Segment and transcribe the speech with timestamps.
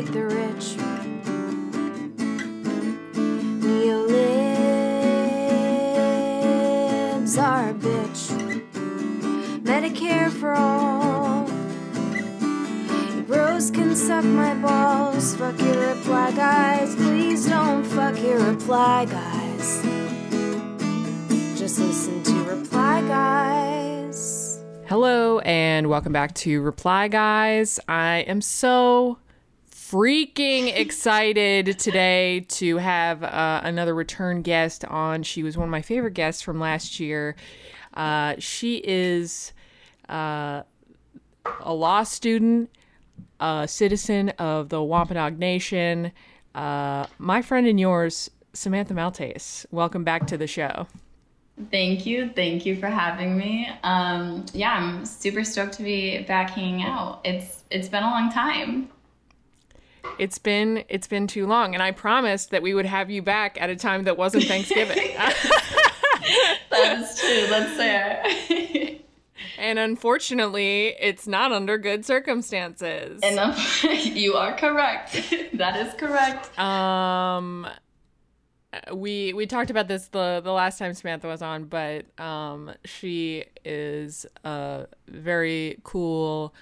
[0.00, 0.76] make the rich.
[3.60, 4.08] Neolibs
[7.38, 8.22] are a bitch.
[9.62, 11.46] Medicare for all.
[13.26, 15.36] Bros can suck my balls.
[15.36, 16.94] Fuck your reply, guys.
[16.96, 19.82] Please don't fuck your reply, guys.
[21.58, 24.60] Just listen to reply, guys.
[24.86, 27.78] Hello and welcome back to Reply Guys.
[27.86, 29.18] I am so
[29.90, 35.24] freaking excited today to have uh, another return guest on.
[35.24, 37.34] She was one of my favorite guests from last year.
[37.94, 39.52] Uh, she is
[40.08, 40.62] uh,
[41.60, 42.70] a law student,
[43.40, 46.12] a citizen of the Wampanoag Nation.
[46.54, 49.66] Uh, my friend and yours, Samantha Maltais.
[49.72, 50.86] Welcome back to the show.
[51.72, 52.30] Thank you.
[52.36, 53.68] Thank you for having me.
[53.82, 57.22] Um, yeah, I'm super stoked to be back hanging out.
[57.24, 58.88] It's it's been a long time.
[60.18, 63.60] It's been it's been too long, and I promised that we would have you back
[63.60, 65.10] at a time that wasn't Thanksgiving.
[66.70, 67.46] That is true.
[67.48, 68.24] That's fair.
[69.58, 73.20] and unfortunately, it's not under good circumstances.
[73.22, 73.54] and
[74.16, 75.12] you are correct.
[75.54, 76.56] that is correct.
[76.58, 77.66] um
[78.92, 83.44] we we talked about this the the last time Samantha was on, but um she
[83.64, 86.54] is a very cool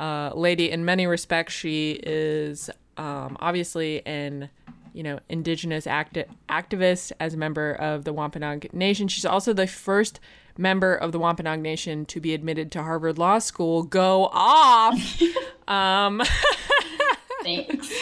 [0.00, 1.54] uh lady in many respects.
[1.54, 4.50] She is um obviously an
[4.92, 9.08] you know indigenous acti- activist as a member of the Wampanoag Nation.
[9.08, 10.20] She's also the first
[10.56, 13.82] member of the Wampanoag Nation to be admitted to Harvard Law School.
[13.82, 15.20] Go off.
[15.68, 16.22] um
[17.42, 17.92] Thanks.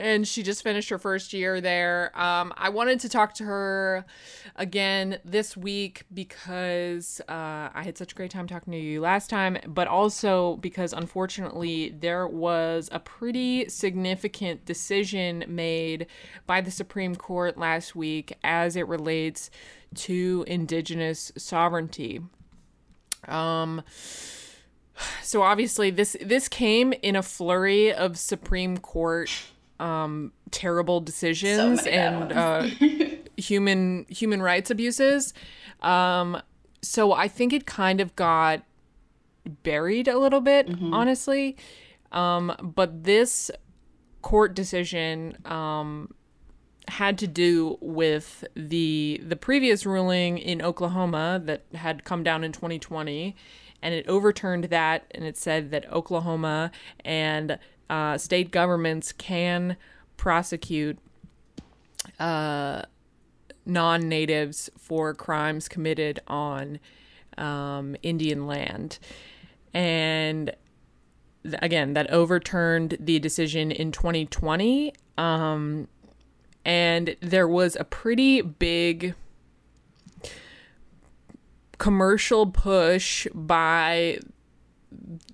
[0.00, 2.18] And she just finished her first year there.
[2.18, 4.04] Um, I wanted to talk to her
[4.56, 9.30] again this week because uh, I had such a great time talking to you last
[9.30, 16.06] time, but also because unfortunately there was a pretty significant decision made
[16.46, 19.50] by the Supreme Court last week as it relates
[19.94, 22.20] to Indigenous sovereignty.
[23.28, 23.82] Um,
[25.22, 29.30] so obviously this this came in a flurry of Supreme Court
[29.80, 32.62] um, terrible decisions bad and uh,
[33.36, 35.34] human human rights abuses.
[35.80, 36.40] Um,
[36.82, 38.62] so I think it kind of got
[39.62, 41.56] buried a little bit, honestly.
[42.12, 43.50] Um, but this
[44.22, 46.12] court decision um,
[46.88, 52.52] had to do with the the previous ruling in Oklahoma that had come down in
[52.52, 53.34] 2020
[53.82, 56.70] and it overturned that and it said that Oklahoma
[57.04, 57.58] and
[57.90, 59.76] uh, state governments can
[60.16, 60.98] prosecute
[62.18, 62.82] uh,
[63.66, 66.78] non-natives for crimes committed on
[67.36, 68.98] um, Indian land.
[69.74, 70.54] And
[71.42, 75.88] th- again that overturned the decision in 2020 um,
[76.64, 79.14] and there was a pretty big
[81.78, 84.18] commercial push by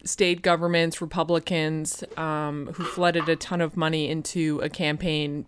[0.05, 5.47] state governments, Republicans, um, who flooded a ton of money into a campaign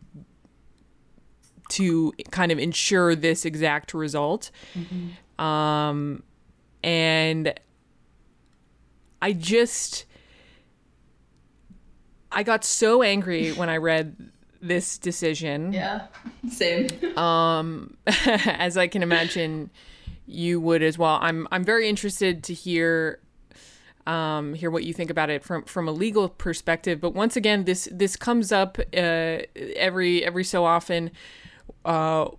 [1.70, 4.50] to kind of ensure this exact result.
[5.38, 6.22] Um,
[6.82, 7.54] and
[9.20, 10.06] I just,
[12.32, 14.16] I got so angry when I read
[14.60, 16.06] this decision Yeah.
[16.50, 16.88] Same.
[17.18, 17.96] um,
[18.26, 19.70] as I can imagine
[20.26, 21.18] you would as well.
[21.22, 23.20] I'm I'm very interested to hear
[24.08, 27.00] um, hear what you think about it from from a legal perspective.
[27.00, 31.10] But once again, this this comes up uh, every every so often.
[31.84, 32.30] Uh,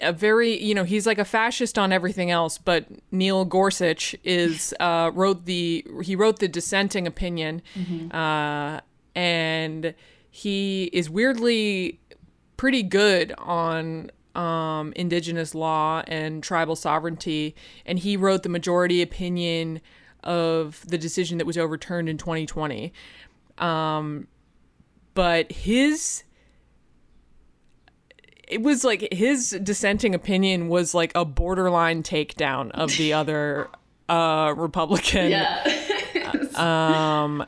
[0.00, 4.74] a very you know he's like a fascist on everything else but neil gorsuch is
[4.80, 7.62] uh wrote the he wrote the dissenting opinion
[8.10, 8.80] uh
[9.14, 9.94] and
[10.28, 12.00] he is weirdly
[12.56, 19.80] pretty good on um indigenous law and tribal sovereignty and he wrote the majority opinion
[20.24, 22.92] of the decision that was overturned in 2020
[23.58, 24.26] um
[25.14, 26.22] but his
[28.48, 33.68] it was like his dissenting opinion was like a borderline takedown of the other
[34.08, 35.64] uh Republican Yeah.
[37.24, 37.44] um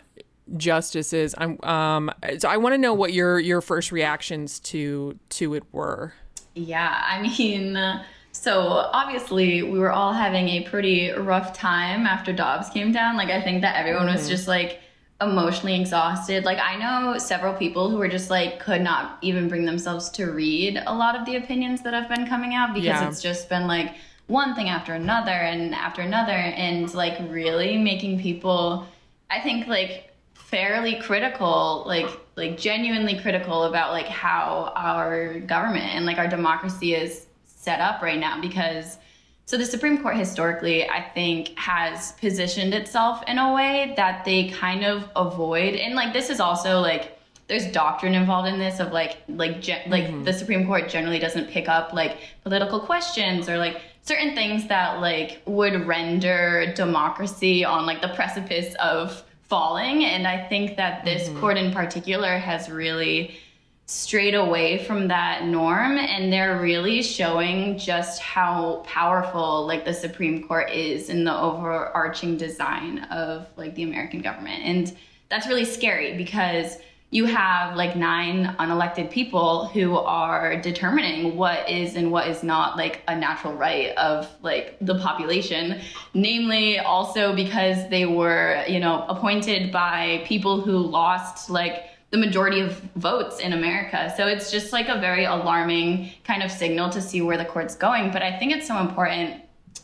[0.56, 1.34] justices.
[1.38, 5.64] I'm um so I want to know what your your first reactions to to it
[5.72, 6.12] were.
[6.54, 7.78] Yeah, I mean,
[8.32, 8.60] so
[8.92, 13.16] obviously we were all having a pretty rough time after Dobbs came down.
[13.16, 14.30] Like, I think that everyone was mm-hmm.
[14.30, 14.80] just like
[15.20, 16.44] emotionally exhausted.
[16.44, 20.26] Like, I know several people who were just like could not even bring themselves to
[20.26, 23.08] read a lot of the opinions that have been coming out because Yeah.
[23.08, 23.94] it's just been like
[24.26, 28.86] one thing after another and after another, and like really making people,
[29.30, 36.06] I think, like fairly critical, like like genuinely critical about like how our government and
[36.06, 38.98] like our democracy is set up right now because
[39.44, 44.48] so the Supreme Court historically, I think, has positioned itself in a way that they
[44.48, 47.18] kind of avoid, and like this is also like
[47.48, 50.22] there's doctrine involved in this of like like ge- like mm-hmm.
[50.22, 55.00] the Supreme Court generally doesn't pick up like political questions or like certain things that
[55.00, 61.28] like would render democracy on like the precipice of falling, and I think that this
[61.28, 61.38] mm-hmm.
[61.40, 63.36] court in particular has really
[63.84, 70.46] strayed away from that norm and they're really showing just how powerful like the supreme
[70.48, 74.96] court is in the overarching design of like the american government and
[75.28, 76.78] that's really scary because
[77.12, 82.78] you have like nine unelected people who are determining what is and what is not
[82.78, 85.78] like a natural right of like the population
[86.14, 92.60] namely also because they were you know appointed by people who lost like the majority
[92.60, 94.12] of votes in America.
[94.18, 97.74] So it's just like a very alarming kind of signal to see where the court's
[97.74, 98.10] going.
[98.10, 99.42] But I think it's so important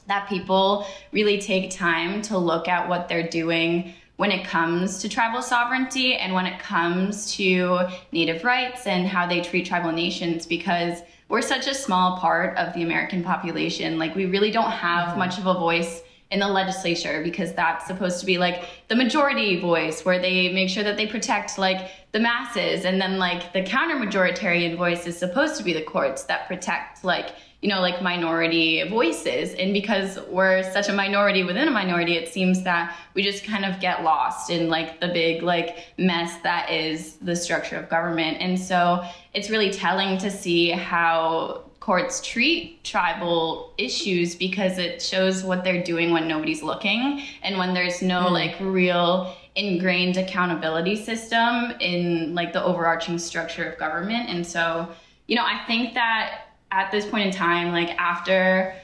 [0.09, 5.09] that people really take time to look at what they're doing when it comes to
[5.09, 7.79] tribal sovereignty and when it comes to
[8.11, 12.75] native rights and how they treat tribal nations because we're such a small part of
[12.75, 13.97] the American population.
[13.97, 15.21] Like, we really don't have mm-hmm.
[15.21, 19.59] much of a voice in the legislature because that's supposed to be like the majority
[19.61, 22.85] voice where they make sure that they protect like the masses.
[22.85, 27.03] And then like the counter majoritarian voice is supposed to be the courts that protect
[27.03, 27.31] like
[27.63, 29.55] you know like minority voices.
[29.55, 33.65] And because we're such a minority within a minority it seems that we just kind
[33.65, 38.37] of get lost in like the big like mess that is the structure of government.
[38.41, 39.03] And so
[39.33, 45.83] it's really telling to see how courts treat tribal issues because it shows what they're
[45.83, 48.31] doing when nobody's looking and when there's no mm.
[48.31, 54.87] like real ingrained accountability system in like the overarching structure of government and so
[55.29, 58.75] you know i think that at this point in time like after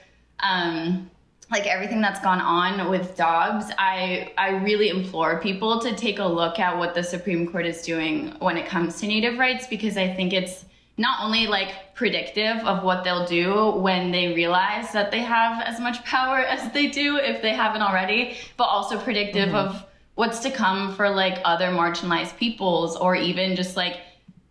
[0.40, 1.10] um
[1.50, 6.24] like everything that's gone on with Dobbs, I I really implore people to take a
[6.24, 9.98] look at what the Supreme Court is doing when it comes to native rights because
[9.98, 10.64] I think it's
[10.96, 15.80] not only like predictive of what they'll do when they realize that they have as
[15.80, 19.76] much power as they do if they haven't already, but also predictive mm-hmm.
[19.76, 24.00] of what's to come for like other marginalized peoples or even just like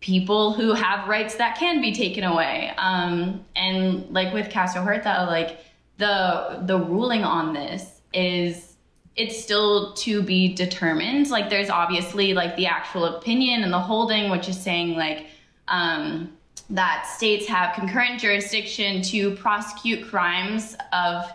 [0.00, 2.70] people who have rights that can be taken away.
[2.76, 5.58] Um, and like with Castro Huerta, like
[5.96, 8.74] the the ruling on this is
[9.16, 11.30] it's still to be determined.
[11.30, 15.26] Like there's obviously like the actual opinion and the holding, which is saying like
[15.68, 16.32] um,
[16.70, 21.30] that states have concurrent jurisdiction to prosecute crimes of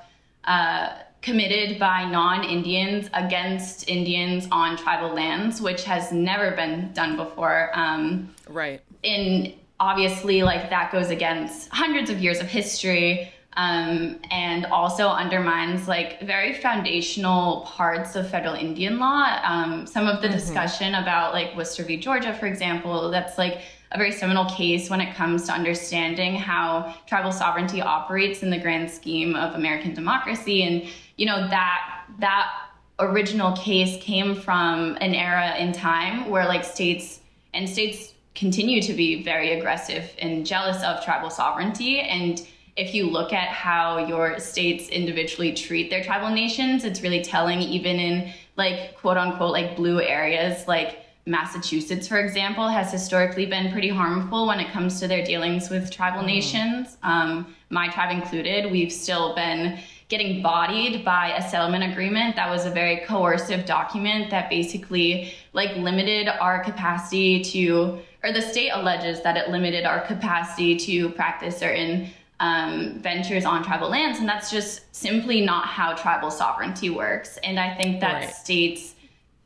[0.46, 7.70] uh, committed by non-Indians against Indians on tribal lands, which has never been done before.
[7.74, 8.82] Um, right.
[9.04, 13.32] In obviously, like that goes against hundreds of years of history.
[13.54, 19.40] Um, and also undermines like very foundational parts of federal Indian law.
[19.44, 20.38] Um, some of the mm-hmm.
[20.38, 21.98] discussion about like Worcester v.
[21.98, 23.62] Georgia, for example, that's like
[23.92, 28.60] a very seminal case when it comes to understanding how tribal sovereignty operates in the
[28.60, 30.64] grand scheme of American democracy.
[30.64, 30.88] And,
[31.18, 32.52] you know, that, that
[33.00, 37.22] original case came from an era in time where like states
[37.54, 42.00] and states continue to be very aggressive and jealous of tribal sovereignty.
[42.00, 47.24] And if you look at how your states individually treat their tribal nations, it's really
[47.24, 53.46] telling even in like quote unquote like blue areas like Massachusetts, for example, has historically
[53.46, 56.28] been pretty harmful when it comes to their dealings with tribal mm.
[56.28, 56.98] nations.
[57.04, 62.66] Um, my tribe included, we've still been getting bodied by a settlement agreement that was
[62.66, 69.22] a very coercive document that basically like limited our capacity to or the state alleges
[69.22, 72.10] that it limited our capacity to practice certain
[72.40, 77.60] um, ventures on tribal lands and that's just simply not how tribal sovereignty works and
[77.60, 78.34] i think that right.
[78.34, 78.96] states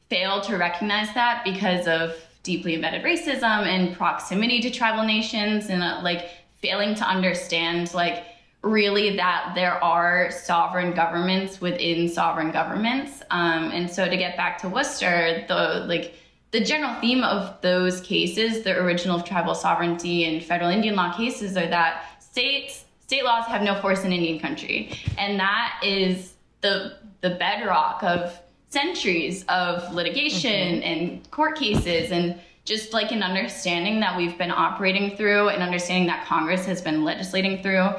[0.09, 5.81] fail to recognize that because of deeply embedded racism and proximity to tribal nations and
[5.81, 6.29] uh, like
[6.61, 8.25] failing to understand like
[8.61, 13.21] really that there are sovereign governments within sovereign governments.
[13.29, 16.15] Um, and so to get back to worcester the like
[16.51, 21.57] the general theme of those cases the original tribal sovereignty and federal indian law cases
[21.57, 24.91] are that states state laws have no force in indian country.
[25.17, 28.39] And that is the the bedrock of
[28.73, 30.83] centuries of litigation mm-hmm.
[30.83, 36.07] and court cases and just like an understanding that we've been operating through and understanding
[36.07, 37.89] that Congress has been legislating through.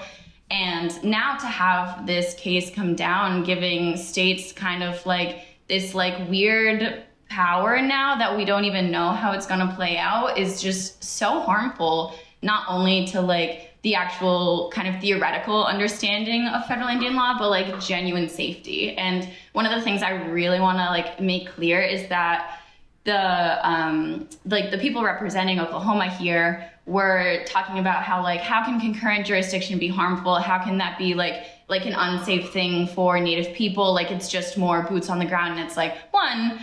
[0.51, 6.29] And now to have this case come down, giving states kind of like this like
[6.29, 10.61] weird power now that we don't even know how it's going to play out is
[10.61, 16.89] just so harmful not only to like the actual kind of theoretical understanding of federal
[16.89, 18.97] Indian law, but like genuine safety.
[18.97, 22.61] And one of the things I really want to like make clear is that
[23.05, 28.81] the um, like the people representing Oklahoma here were talking about how like how can
[28.81, 30.37] concurrent jurisdiction be harmful?
[30.37, 33.93] How can that be like like an unsafe thing for Native people?
[33.93, 36.59] Like it's just more boots on the ground, and it's like one,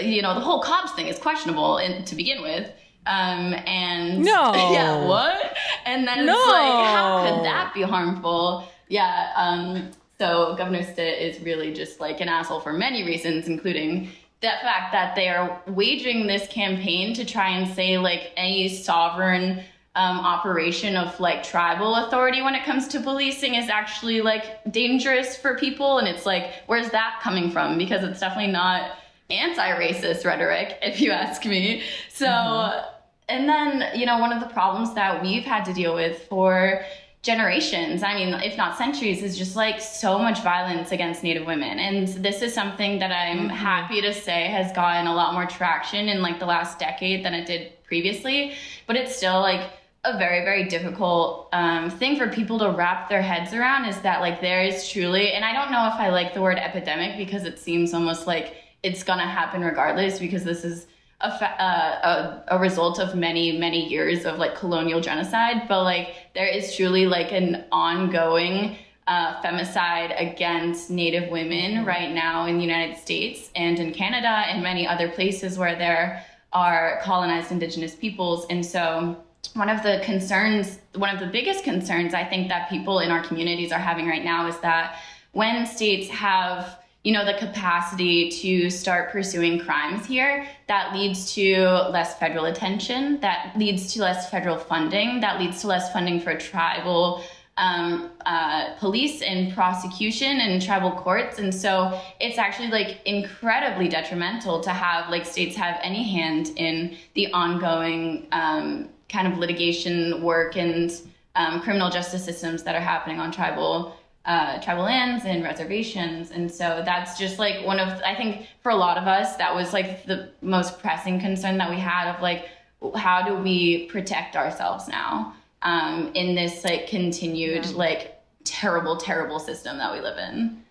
[0.00, 2.70] you know, the whole Cobbs thing is questionable in, to begin with.
[3.06, 5.56] Um, and no, yeah, what?
[5.84, 6.34] And then no.
[6.34, 8.68] it's like, how could that be harmful?
[8.88, 9.32] Yeah.
[9.36, 14.08] Um, so Governor Stitt is really just like an asshole for many reasons, including
[14.40, 19.62] the fact that they are waging this campaign to try and say like any sovereign
[19.94, 25.36] um, operation of like tribal authority when it comes to policing is actually like dangerous
[25.36, 25.98] for people.
[25.98, 27.76] And it's like, where's that coming from?
[27.76, 28.92] Because it's definitely not
[29.30, 31.82] anti-racist rhetoric, if you ask me.
[32.08, 32.91] So, mm-hmm.
[33.32, 36.84] And then you know, one of the problems that we've had to deal with for
[37.22, 41.78] generations, I mean, if not centuries, is just like so much violence against Native women.
[41.78, 43.48] And this is something that I'm mm-hmm.
[43.48, 47.32] happy to say has gotten a lot more traction in like the last decade than
[47.32, 48.54] it did previously.
[48.86, 49.70] But it's still like
[50.04, 54.20] a very very difficult um, thing for people to wrap their heads around is that
[54.20, 57.44] like there is truly and i don't know if i like the word epidemic because
[57.44, 60.88] it seems almost like it's gonna happen regardless because this is
[61.22, 66.14] a, uh, a, a result of many many years of like colonial genocide but like
[66.34, 68.76] there is truly like an ongoing
[69.06, 71.84] uh, femicide against native women mm-hmm.
[71.84, 76.24] right now in the united states and in canada and many other places where there
[76.52, 79.16] are colonized indigenous peoples and so
[79.54, 83.22] one of the concerns one of the biggest concerns i think that people in our
[83.22, 84.98] communities are having right now is that
[85.32, 91.62] when states have you know the capacity to start pursuing crimes here that leads to
[91.90, 96.36] less federal attention that leads to less federal funding that leads to less funding for
[96.36, 97.22] tribal
[97.58, 101.38] um, uh, police and prosecution and tribal courts.
[101.38, 106.96] And so it's actually like incredibly detrimental to have like states have any hand in
[107.14, 110.92] the ongoing um, kind of litigation work and
[111.34, 116.30] um, criminal justice systems that are happening on tribal uh, tribal lands and reservations.
[116.30, 119.54] And so that's just like one of, I think for a lot of us, that
[119.54, 122.48] was like the most pressing concern that we had of like,
[122.94, 127.72] how do we protect ourselves now um, in this like continued, yeah.
[127.76, 130.62] like terrible, terrible system that we live in?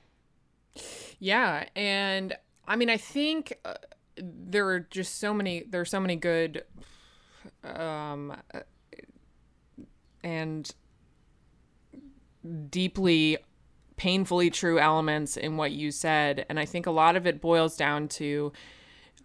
[1.19, 1.65] Yeah.
[1.75, 2.35] And
[2.67, 3.75] I mean, I think uh,
[4.17, 6.63] there are just so many, there are so many good,
[7.63, 8.59] um, uh,
[10.23, 10.73] and
[12.69, 13.37] deeply
[13.97, 16.45] painfully true elements in what you said.
[16.49, 18.51] And i think a lot of it boils down to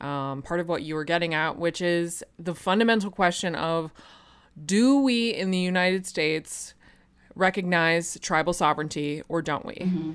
[0.00, 3.90] um, part of what you were getting at which is the fundamental question of
[4.64, 6.74] do we in the united states
[7.36, 9.74] recognize tribal sovereignty or don't we?
[9.74, 10.12] Mm-hmm.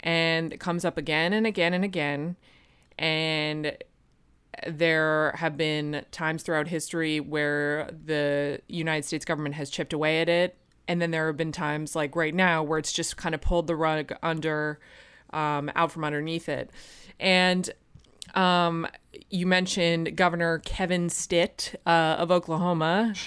[0.00, 2.36] and it comes up again and again and again.
[2.98, 3.76] And
[4.66, 10.28] there have been times throughout history where the United States government has chipped away at
[10.28, 10.58] it
[10.88, 13.66] and then there have been times like right now where it's just kind of pulled
[13.66, 14.78] the rug under
[15.30, 16.70] um, out from underneath it.
[17.18, 17.68] And
[18.34, 18.86] um,
[19.30, 23.14] you mentioned governor kevin stitt uh, of oklahoma.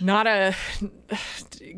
[0.00, 0.54] Not a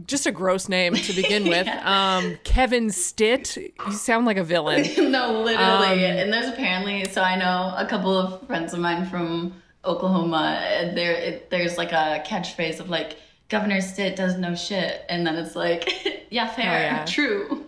[0.07, 1.67] just a gross name to begin with.
[1.73, 2.17] Yeah.
[2.19, 4.85] um, kevin stitt you sound like a villain.
[5.11, 6.07] No literally.
[6.07, 10.93] Um, and there's apparently so i know a couple of friends of mine from oklahoma
[10.95, 13.17] there it, there's like a catchphrase of like
[13.53, 15.05] Governor Stitt does no shit.
[15.11, 17.05] And then it's like, yeah, fair, yeah.
[17.07, 17.63] true.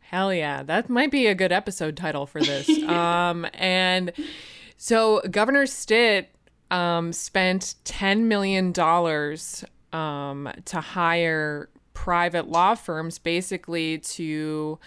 [0.00, 0.64] Hell yeah.
[0.64, 2.68] That might be a good episode title for this.
[2.82, 4.10] um, and
[4.76, 6.34] so Governor Stitt
[6.72, 8.72] um, spent $10 million
[9.92, 14.80] um, to hire private law firms basically to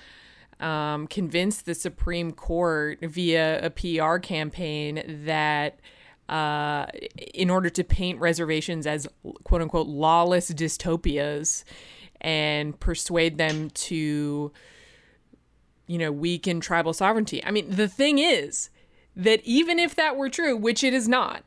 [0.60, 5.80] um, convince the Supreme Court via a PR campaign that
[6.30, 6.86] uh,
[7.34, 9.08] in order to paint reservations as
[9.44, 11.64] quote unquote lawless dystopias
[12.22, 14.52] and persuade them to,
[15.88, 17.44] you know, weaken tribal sovereignty.
[17.44, 18.70] I mean, the thing is
[19.16, 21.44] that even if that were true, which it is not,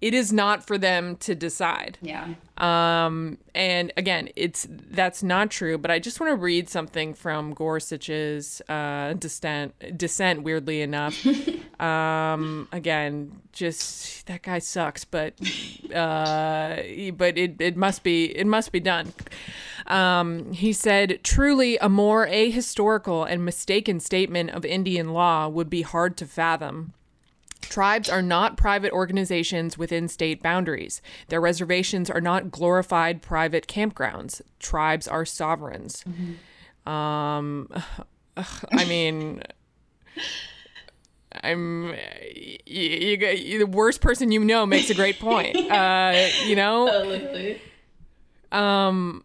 [0.00, 1.98] it is not for them to decide.
[2.00, 2.34] Yeah.
[2.56, 5.76] Um, and again, it's that's not true.
[5.76, 9.74] But I just want to read something from Gorsuch's uh, dissent.
[9.96, 11.26] Dissent, weirdly enough.
[11.80, 15.04] um, again, just that guy sucks.
[15.04, 15.34] But
[15.94, 16.76] uh,
[17.16, 19.12] but it it must be it must be done.
[19.86, 25.82] Um, he said, truly, a more ahistorical and mistaken statement of Indian law would be
[25.82, 26.92] hard to fathom.
[27.60, 31.00] Tribes are not private organizations within state boundaries.
[31.28, 34.40] Their reservations are not glorified private campgrounds.
[34.58, 36.04] Tribes are sovereigns.
[36.86, 37.68] Um,
[38.36, 39.42] I mean,
[41.42, 41.94] I'm
[42.34, 45.56] you, you, you, the worst person you know makes a great point.
[45.56, 47.60] Uh, you know, Totally.
[48.50, 49.24] um,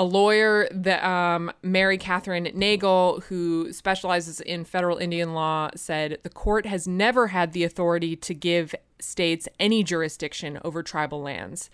[0.00, 6.30] a lawyer that um, Mary Kathryn Nagle, who specializes in federal Indian law, said the
[6.30, 11.68] court has never had the authority to give states any jurisdiction over tribal lands,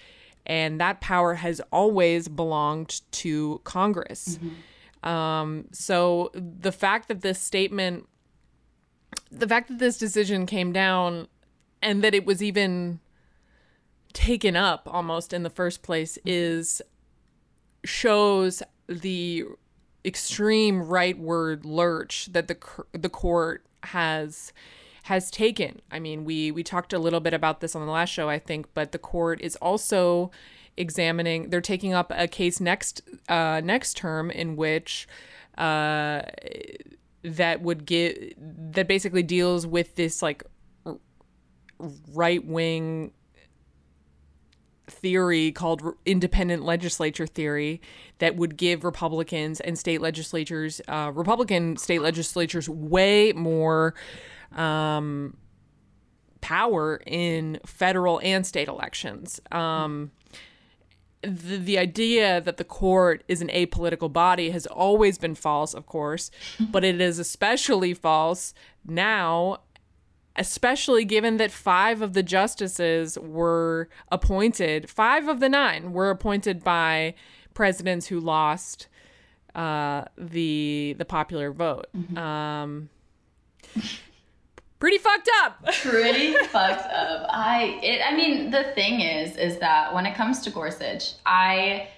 [0.44, 4.40] and that power has always belonged to Congress.
[5.04, 8.08] Um, so the fact that this statement,
[9.30, 11.28] the fact that this decision came down,
[11.80, 12.98] and that it was even
[14.12, 16.82] taken up almost in the first place is
[17.86, 19.44] shows the
[20.04, 22.56] extreme rightward lurch that the
[22.92, 24.52] the court has
[25.04, 25.80] has taken.
[25.90, 28.38] I mean, we we talked a little bit about this on the last show, I
[28.38, 30.30] think, but the court is also
[30.76, 31.50] examining.
[31.50, 35.08] They're taking up a case next uh, next term in which
[35.58, 36.22] uh,
[37.22, 40.44] that would give that basically deals with this like
[42.12, 43.12] right wing
[44.86, 47.80] theory called independent legislature theory
[48.18, 53.94] that would give Republicans and state legislatures, uh, Republican state legislatures, way more
[54.52, 55.36] um,
[56.40, 59.40] power in federal and state elections.
[59.50, 60.12] Um,
[61.22, 65.86] the, the idea that the court is an apolitical body has always been false, of
[65.86, 68.54] course, but it is especially false
[68.86, 69.58] now
[70.36, 76.62] especially given that five of the justices were appointed, five of the nine were appointed
[76.64, 77.14] by
[77.54, 78.86] presidents who lost
[79.54, 81.86] uh, the the popular vote.
[82.16, 82.90] Um,
[84.78, 85.64] pretty fucked up.
[85.82, 87.26] pretty fucked up.
[87.30, 91.88] I it I mean the thing is is that when it comes to Gorsuch, I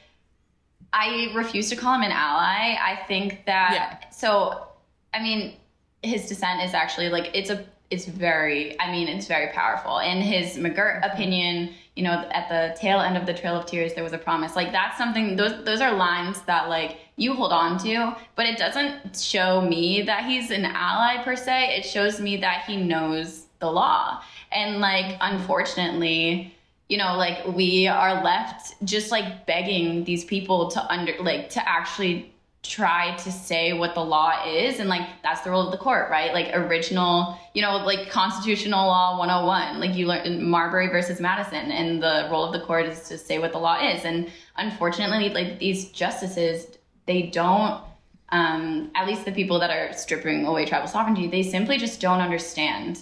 [0.92, 2.76] I refuse to call him an ally.
[2.80, 4.10] I think that Yeah.
[4.10, 4.68] so
[5.12, 5.56] I mean
[6.02, 9.98] his dissent is actually like it's a it's very I mean it's very powerful.
[9.98, 11.10] In his McGirt mm-hmm.
[11.10, 14.18] opinion, you know, at the tail end of the Trail of Tears there was a
[14.18, 14.56] promise.
[14.56, 18.58] Like that's something those those are lines that like you hold on to, but it
[18.58, 21.76] doesn't show me that he's an ally per se.
[21.78, 24.22] It shows me that he knows the law.
[24.52, 26.54] And like unfortunately,
[26.88, 31.68] you know, like we are left just like begging these people to under like to
[31.68, 32.32] actually
[32.68, 36.10] try to say what the law is and like that's the role of the court
[36.10, 36.34] right?
[36.34, 41.72] Like original you know like constitutional law 101 like you learn in marbury versus madison
[41.72, 44.04] and the role of the court is to say what the law is.
[44.04, 47.82] And unfortunately like these justices they don't
[48.30, 52.20] um, at least the people that are stripping away tribal sovereignty they simply just don't
[52.20, 53.00] understand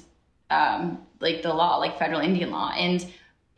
[0.50, 2.70] um, like the law like federal indian law.
[2.70, 3.04] And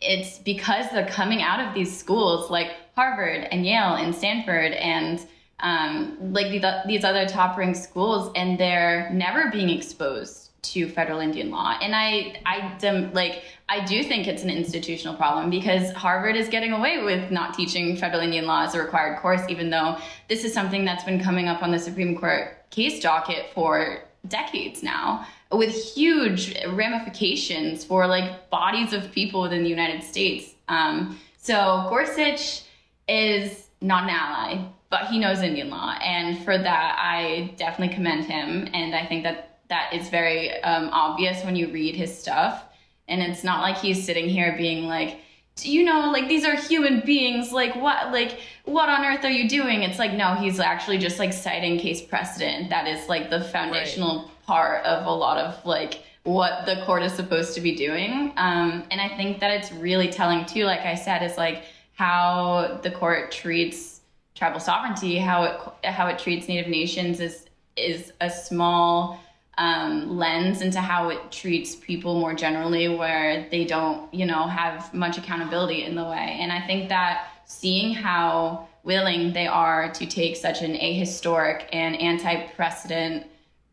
[0.01, 5.27] it's because they're coming out of these schools like harvard and yale and stanford and
[5.61, 11.21] um, like these, these other top ranked schools and they're never being exposed to federal
[11.21, 11.79] indian law.
[11.81, 16.49] And i i dem, like i do think it's an institutional problem because harvard is
[16.49, 19.97] getting away with not teaching federal indian law as a required course even though
[20.29, 24.83] this is something that's been coming up on the supreme court case docket for decades
[24.83, 30.55] now with huge ramifications for like bodies of people within the united states.
[30.69, 32.63] Um, so gorsuch
[33.09, 38.25] is not an ally but he knows Indian law, and for that, I definitely commend
[38.25, 38.69] him.
[38.73, 42.65] And I think that that is very um, obvious when you read his stuff.
[43.07, 45.19] And it's not like he's sitting here being like,
[45.63, 47.53] you know, like these are human beings.
[47.53, 51.19] Like what, like what on earth are you doing?" It's like no, he's actually just
[51.19, 52.71] like citing case precedent.
[52.71, 57.13] That is like the foundational part of a lot of like what the court is
[57.13, 58.33] supposed to be doing.
[58.37, 60.65] Um, and I think that it's really telling too.
[60.65, 63.98] Like I said, is like how the court treats
[64.39, 67.47] tribal sovereignty, how it how it treats Native nations is
[67.77, 69.21] is a small
[69.59, 74.95] um, lens into how it treats people more generally, where they don't, you know, have
[74.95, 76.39] much accountability in the way.
[76.41, 81.97] And I think that seeing how willing they are to take such an ahistoric and
[82.01, 83.27] anti-precedent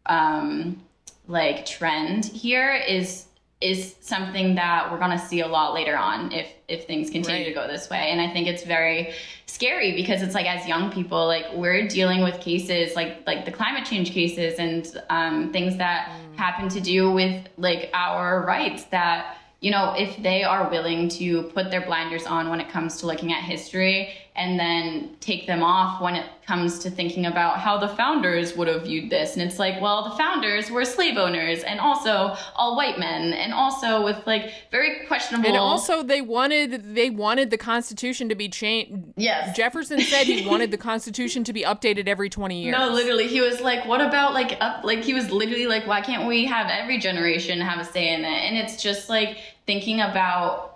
[0.08, 0.82] um,
[1.28, 3.25] like trend here is
[3.62, 7.46] is something that we're going to see a lot later on if if things continue
[7.46, 7.48] Right.
[7.48, 9.13] to go this way and i think it's very
[9.46, 13.52] scary because it's like as young people like we're dealing with cases like like the
[13.52, 19.38] climate change cases and um, things that happen to do with like our rights that
[19.62, 23.08] you know, if they are willing to put their blinders on when it comes to
[23.08, 27.78] looking at history and then take them off when it comes to thinking about how
[27.78, 29.34] the founders would have viewed this.
[29.34, 33.54] And it's like, well, the founders were slave owners and also all white men and
[33.54, 38.50] also with like very questionable And also they wanted they wanted the constitution to be
[38.50, 39.13] changed.
[39.15, 39.56] Yes.
[39.56, 42.78] Jefferson said he wanted the constitution to be updated every 20 years.
[42.78, 46.02] No, literally, he was like, "What about like up?" Like he was literally like, "Why
[46.02, 50.02] can't we have every generation have a say in it?" And it's just like thinking
[50.02, 50.76] about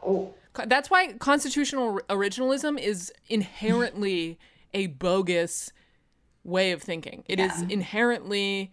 [0.68, 4.38] That's why constitutional originalism is inherently
[4.74, 5.72] a bogus
[6.44, 7.24] way of thinking.
[7.28, 7.68] It is Yeah.
[7.70, 8.72] inherently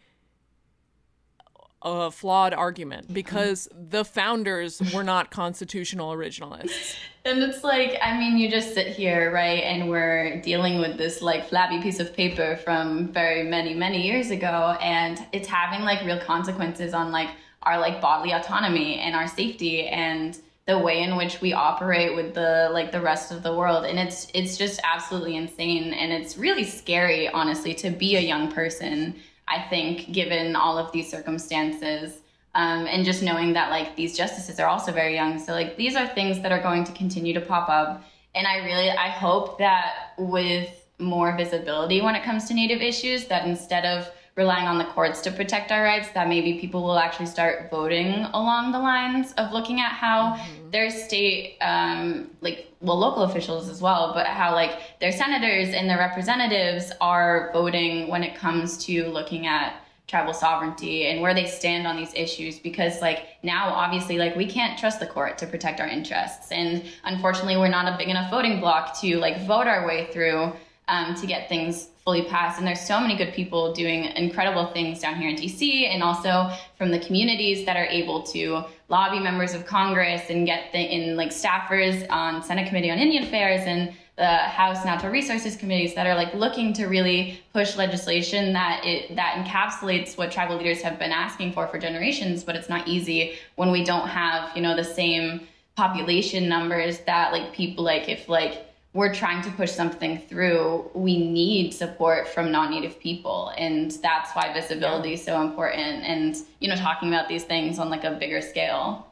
[1.82, 6.96] a flawed argument because the founders were not constitutional originalists.
[7.24, 9.62] And it's like, I mean, you just sit here, right?
[9.62, 14.30] And we're dealing with this like flabby piece of paper from very many, many years
[14.30, 14.76] ago.
[14.80, 17.30] And it's having like real consequences on like
[17.62, 22.34] our like bodily autonomy and our safety and the way in which we operate with
[22.34, 23.84] the like the rest of the world.
[23.84, 25.92] And it's it's just absolutely insane.
[25.92, 29.14] And it's really scary, honestly, to be a young person,
[29.46, 32.18] I think, given all of these circumstances.
[32.54, 35.94] Um, and just knowing that like these justices are also very young so like these
[35.94, 38.02] are things that are going to continue to pop up
[38.34, 43.26] and i really i hope that with more visibility when it comes to native issues
[43.26, 46.98] that instead of relying on the courts to protect our rights that maybe people will
[46.98, 50.38] actually start voting along the lines of looking at how
[50.70, 55.88] their state um, like well local officials as well but how like their senators and
[55.88, 61.46] their representatives are voting when it comes to looking at tribal sovereignty and where they
[61.46, 65.46] stand on these issues because like now obviously like we can't trust the court to
[65.46, 66.52] protect our interests.
[66.52, 70.52] And unfortunately we're not a big enough voting block to like vote our way through
[70.88, 75.00] um, to get things fully passed and there's so many good people doing incredible things
[75.00, 79.54] down here in dc and also from the communities that are able to lobby members
[79.54, 83.92] of congress and get the in like staffers on senate committee on indian affairs and
[84.16, 89.14] the House Natural Resources committees that are like looking to really push legislation that it
[89.14, 92.42] that encapsulates what tribal leaders have been asking for for generations.
[92.42, 95.46] But it's not easy when we don't have you know the same
[95.76, 98.65] population numbers that like people like if like
[98.96, 104.50] we're trying to push something through, we need support from non-native people, and that's why
[104.54, 106.02] visibility is so important.
[106.02, 109.06] And you know, talking about these things on like a bigger scale.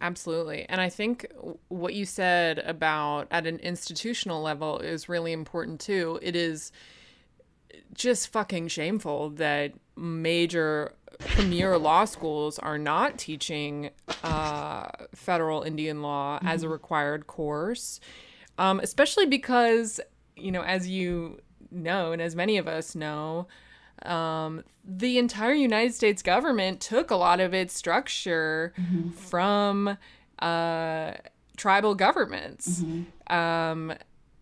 [0.00, 0.64] Absolutely.
[0.70, 1.26] And I think
[1.68, 6.18] what you said about at an institutional level is really important too.
[6.22, 6.72] It is
[7.92, 13.90] just fucking shameful that major premier law schools are not teaching
[14.22, 18.00] uh, federal Indian law as a required course,
[18.58, 20.00] um, especially because,
[20.36, 21.40] you know, as you
[21.70, 23.46] know, and as many of us know,
[24.04, 28.72] um, the entire United States government took a lot of its structure
[29.16, 29.96] from
[30.40, 31.12] uh,
[31.56, 32.82] tribal governments.
[33.28, 33.92] Um,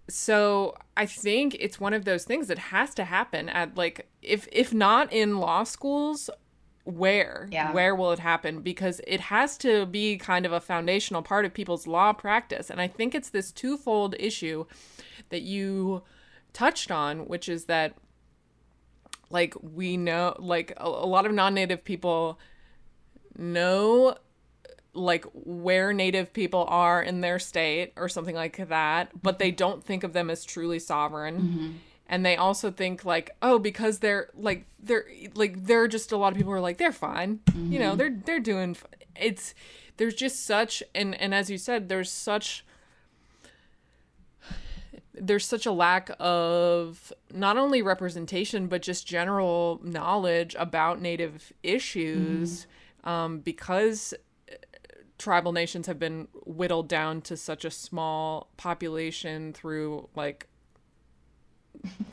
[0.09, 4.47] so I think it's one of those things that has to happen at like if
[4.53, 6.31] if not in law schools,
[6.87, 7.73] where Yeah.
[7.73, 8.61] where will it happen?
[8.61, 12.81] Because it has to be kind of a foundational part of people's law practice, and
[12.81, 14.67] I think it's this twofold issue
[15.31, 16.03] that you
[16.53, 17.95] touched on, which is that
[19.31, 22.39] like we know like a, a lot of non-native people
[23.37, 24.17] know
[24.95, 29.85] like where native people are in their state or something like that but they don't
[29.85, 31.71] think of them as truly sovereign mm-hmm.
[32.09, 36.17] And they also think like oh because they're like they're like there are just a
[36.17, 37.41] lot of people who are like they're fine.
[37.55, 39.55] You know they're they're doing f- it's
[39.97, 42.65] there's just such and and as you said there's such
[45.19, 52.67] there's such a lack of not only representation but just general knowledge about native issues
[53.05, 54.13] um, because
[54.51, 54.55] uh,
[55.19, 60.49] tribal nations have been whittled down to such a small population through like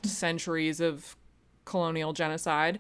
[0.04, 1.16] centuries of
[1.66, 2.80] colonial genocide.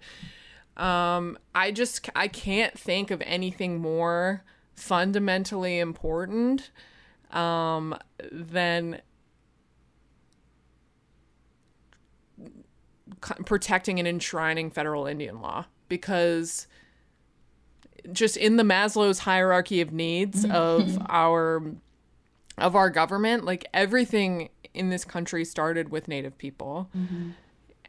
[0.75, 6.71] Um, i just i can't think of anything more fundamentally important
[7.29, 7.95] um,
[8.31, 9.01] than
[13.45, 15.65] protecting and enshrining federal Indian law.
[15.89, 16.67] Because
[18.11, 21.63] just in the Maslow's hierarchy of needs of our
[22.57, 26.89] of our government, like everything in this country started with native people.
[26.95, 27.31] Mm-hmm.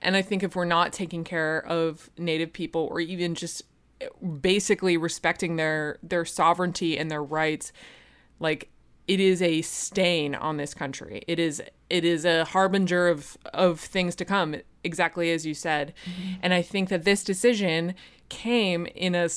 [0.02, 3.62] And I think if we're not taking care of native people or even just
[4.00, 4.08] eh,
[4.40, 7.72] basically respecting their their sovereignty and their rights,
[8.38, 8.70] like
[9.06, 11.22] it is a stain on this country.
[11.26, 15.94] It is it is a harbinger of of things to come, exactly as you said.
[16.04, 16.32] Mm-hmm.
[16.42, 17.94] And I think that this decision
[18.28, 19.28] came in a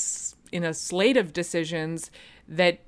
[0.51, 2.11] in a slate of decisions
[2.47, 2.79] that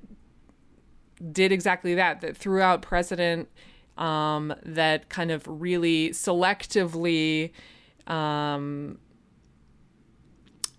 [1.32, 2.22] did exactly that.
[2.22, 3.50] That throughout out precedent
[3.98, 7.52] um, that kind of really selectively
[8.08, 8.98] um,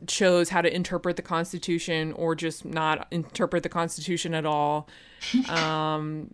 [0.06, 4.88] chose how to interpret the Constitution or just not interpret the Constitution at all.
[5.48, 6.32] um,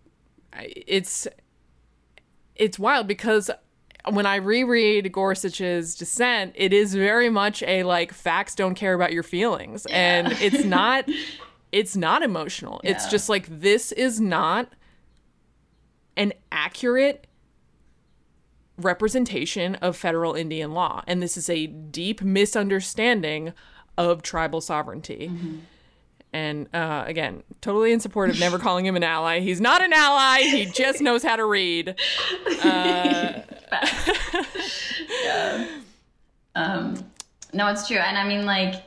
[0.57, 1.27] it's
[2.55, 3.51] it's wild because
[4.09, 9.11] when I reread Gorsuch's dissent, it is very much a like facts don't care about
[9.11, 9.95] your feelings, yeah.
[9.95, 11.05] and it's not
[11.71, 12.81] it's not emotional.
[12.83, 12.91] Yeah.
[12.91, 14.69] It's just like this is not
[16.15, 17.27] an accurate
[18.77, 21.03] representation of federal Indian law.
[21.07, 23.53] And this is a deep misunderstanding
[23.97, 25.29] of tribal sovereignty.
[25.31, 25.57] Mm-hmm.
[26.33, 29.39] And uh, again, totally in support of never calling him an ally.
[29.39, 30.41] He's not an ally.
[30.41, 31.95] He just knows how to read.
[32.61, 33.41] Uh,
[35.23, 35.67] yeah.
[36.53, 37.05] Um,
[37.53, 37.97] no, it's true.
[37.97, 38.83] And I mean, like,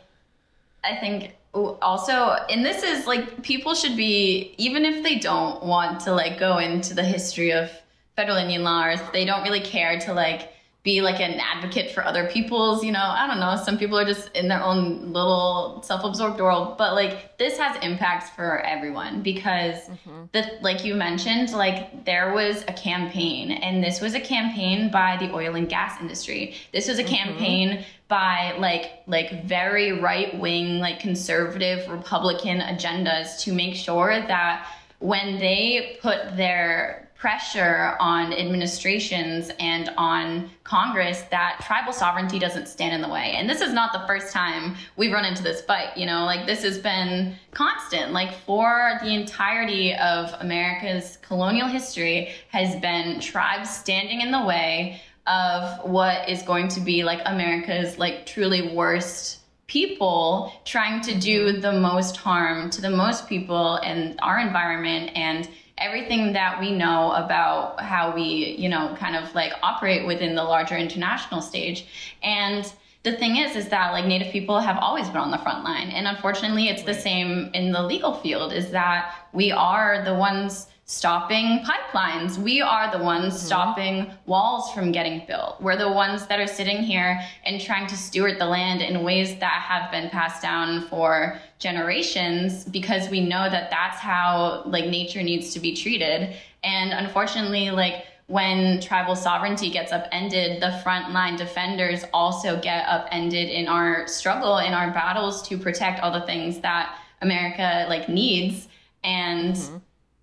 [0.85, 6.01] I think also and this is like people should be even if they don't want
[6.01, 7.71] to like go into the history of
[8.15, 12.05] federal indian law or they don't really care to like be like an advocate for
[12.05, 15.83] other people's you know i don't know some people are just in their own little
[15.85, 20.25] self-absorbed world but like this has impacts for everyone because mm-hmm.
[20.33, 25.17] the like you mentioned like there was a campaign and this was a campaign by
[25.19, 27.15] the oil and gas industry this was a mm-hmm.
[27.15, 34.67] campaign by like like very right wing like conservative republican agendas to make sure that
[35.01, 42.95] when they put their pressure on administrations and on Congress that tribal sovereignty doesn't stand
[42.95, 43.35] in the way.
[43.37, 46.47] And this is not the first time we've run into this fight, you know, like
[46.47, 48.13] this has been constant.
[48.13, 55.03] Like for the entirety of America's colonial history has been tribes standing in the way
[55.27, 61.61] of what is going to be like America's like truly worst people trying to do
[61.61, 65.49] the most harm to the most people and our environment and
[65.81, 70.45] everything that we know about how we, you know, kind of like operate within the
[70.45, 71.87] larger international stage.
[72.23, 72.71] And
[73.03, 75.89] the thing is is that like native people have always been on the front line
[75.89, 80.67] and unfortunately it's the same in the legal field is that we are the ones
[80.91, 82.37] stopping pipelines.
[82.37, 83.47] We are the ones mm-hmm.
[83.47, 85.63] stopping walls from getting built.
[85.63, 89.37] We're the ones that are sitting here and trying to steward the land in ways
[89.39, 95.23] that have been passed down for generations because we know that that's how like nature
[95.23, 96.35] needs to be treated.
[96.65, 103.69] And unfortunately, like when tribal sovereignty gets upended, the frontline defenders also get upended in
[103.69, 108.67] our struggle, in our battles to protect all the things that America like needs.
[109.05, 109.77] And mm-hmm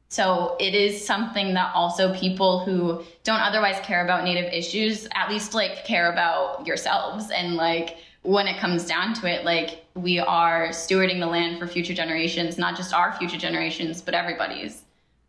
[0.09, 5.29] so it is something that also people who don't otherwise care about native issues at
[5.29, 7.29] least like care about yourselves.
[7.29, 11.67] And like when it comes down to it like we are stewarding the land for
[11.67, 14.83] future generations not just our future generations but everybody's.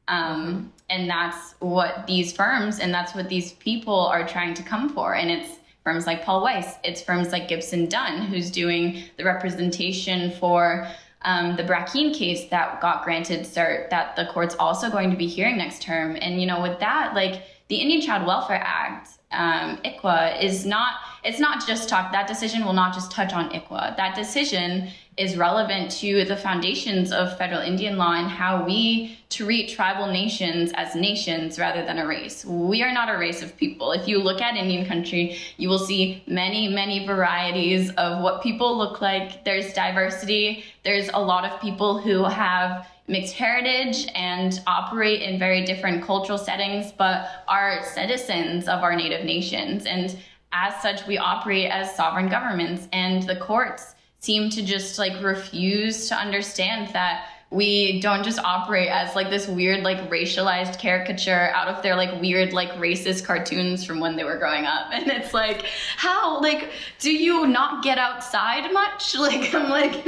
[0.07, 4.89] Um, and that's what these firms and that's what these people are trying to come
[4.89, 5.17] for.
[5.17, 6.77] And it's firms like paul weiss.
[6.85, 10.87] It's firms like gibson dunn who's doing the representation for
[11.23, 15.27] um, the Brackeen case that got granted cert that the court's also going to be
[15.27, 16.17] hearing next term.
[16.21, 20.95] And, you know, with that, like the Indian Child Welfare Act, um, ICWA, is not,
[21.25, 23.97] it's not just talk, that decision will not just touch on ICWA.
[23.97, 29.69] That decision is relevant to the foundations of federal Indian law and how we treat
[29.69, 32.45] tribal nations as nations rather than a race.
[32.45, 33.93] We are not a race of people.
[33.93, 38.77] If you look at Indian country, you will see many, many varieties of what people
[38.77, 39.45] look like.
[39.45, 40.65] There's diversity.
[40.83, 46.37] There's a lot of people who have mixed heritage and operate in very different cultural
[46.37, 49.87] settings, but are citizens of our native nations.
[49.87, 50.19] And
[50.51, 56.09] as such, we operate as sovereign governments and the courts seem to just like refuse
[56.09, 61.69] to understand that we don't just operate as like this weird like racialized caricature out
[61.69, 64.89] of their like weird like racist cartoons from when they were growing up.
[64.99, 65.65] And it's like
[65.97, 69.17] how like do you not get outside much?
[69.29, 70.07] Like i'm like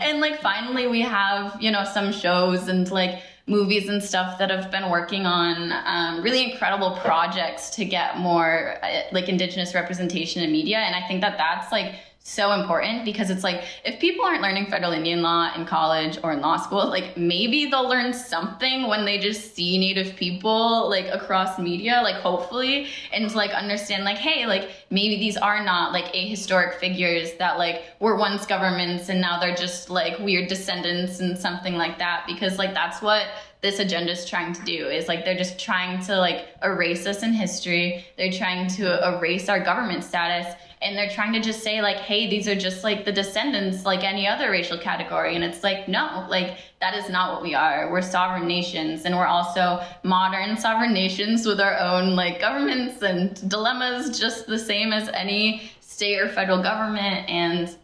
[0.00, 4.50] and like finally we have you know some shows and like movies and stuff that
[4.50, 10.42] have been working on um, really incredible projects to get more uh, like indigenous representation
[10.42, 10.78] in media.
[10.78, 14.66] And i think that that's like so important because it's like if people aren't learning
[14.66, 19.04] federal Indian law in college or in law school, like maybe they'll learn something when
[19.04, 24.18] they just see native people like across media, like hopefully, and to like understand like,
[24.18, 29.20] hey, like maybe these are not like ahistoric figures that like were once governments and
[29.20, 33.26] now they're just like weird descendants and something like that because like that's what
[33.62, 37.22] this agenda is trying to do is like they're just trying to like erase us
[37.22, 38.04] in history.
[38.16, 42.28] They're trying to erase our government status and they're trying to just say like hey
[42.28, 45.34] these are just like the descendants like any other racial category.
[45.34, 47.90] And it's like no like that is not what we are.
[47.90, 53.48] We're sovereign nations and we're also modern sovereign nations with our own like governments and
[53.48, 57.28] dilemmas just the same as any state or federal government.
[57.28, 57.76] And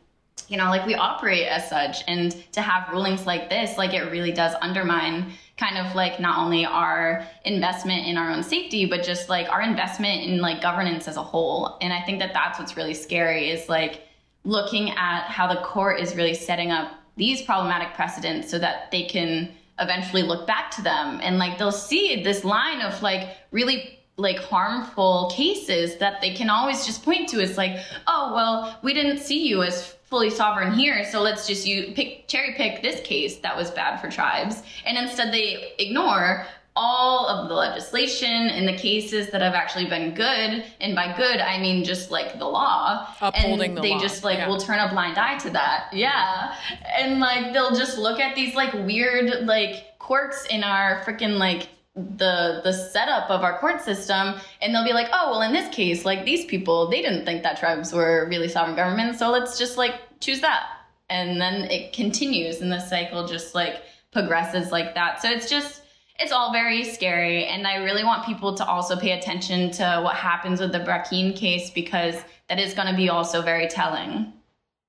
[0.48, 4.10] you know like we operate as such and to have rulings like this like it
[4.10, 9.02] really does undermine kind of like not only our investment in our own safety but
[9.02, 11.76] just like our investment in like governance as a whole.
[11.80, 14.02] And i think that that's what's really scary is like
[14.44, 19.02] looking at how the court is really setting up these problematic precedents so that they
[19.02, 21.20] can eventually look back to them.
[21.22, 26.48] And like they'll see this line of like really like harmful cases that they can
[26.50, 27.40] always just point to.
[27.42, 31.66] It's like oh well we didn't see you as fully sovereign here so let's just
[31.66, 36.46] you pick cherry pick this case that was bad for tribes and instead they ignore
[36.76, 41.40] all of the legislation and the cases that have actually been good and by good
[41.40, 43.08] i mean just like the law.
[43.20, 44.48] Upholding and the they just like yeah.
[44.48, 45.88] will turn a blind eye to that.
[45.92, 46.54] Yeah.
[46.98, 51.68] And like they'll just look at these like weird like quirks in our freaking like
[52.16, 55.68] the the setup of our court system and they'll be like oh well in this
[55.74, 59.58] case like these people they didn't think that tribes were really sovereign governments so let's
[59.58, 60.66] just like choose that.
[61.10, 63.82] And then it continues and the cycle just like
[64.12, 65.22] progresses like that.
[65.22, 65.82] So it's just
[66.18, 70.16] it's all very scary and i really want people to also pay attention to what
[70.16, 72.16] happens with the brackeen case because
[72.48, 74.32] that is going to be also very telling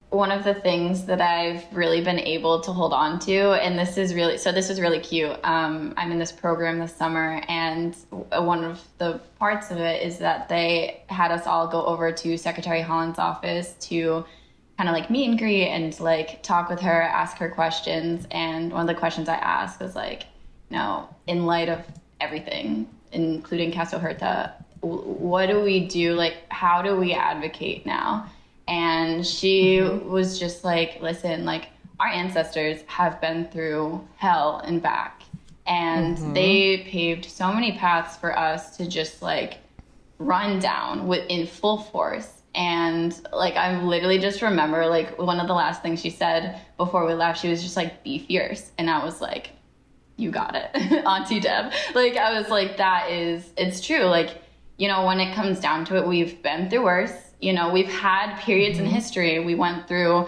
[0.09, 3.95] one of the things that I've really been able to hold on to, and this
[3.97, 4.51] is really so.
[4.51, 5.37] This is really cute.
[5.43, 10.17] Um, I'm in this program this summer, and one of the parts of it is
[10.17, 14.25] that they had us all go over to Secretary Haaland's office to
[14.77, 18.25] kind of like meet and greet and like talk with her, ask her questions.
[18.31, 20.23] And one of the questions I asked was like,
[20.71, 21.81] "No, in light of
[22.19, 26.15] everything, including Castro-Huerta, what do we do?
[26.15, 28.27] Like, how do we advocate now?"
[28.69, 30.09] And she mm-hmm.
[30.09, 35.23] was just like listen like our ancestors have been through hell and back.
[35.67, 36.33] And mm-hmm.
[36.33, 39.57] they paved so many paths for us to just like
[40.17, 42.41] run down with in full force.
[42.55, 47.05] And like i literally just remember like one of the last things she said before
[47.05, 48.71] we left she was just like be fierce.
[48.77, 49.51] And i was like
[50.15, 51.71] you got it auntie deb.
[51.93, 54.05] Like i was like that is it's true.
[54.05, 54.41] Like
[54.77, 57.87] you know when it comes down to it we've been through worse you know, we've
[57.87, 58.87] had periods mm-hmm.
[58.87, 59.39] in history.
[59.39, 60.27] We went through